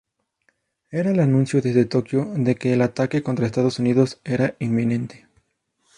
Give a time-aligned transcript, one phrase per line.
[0.89, 5.27] Era el anuncio desde Tokio de que el ataque contra Estados Unidos era inminente.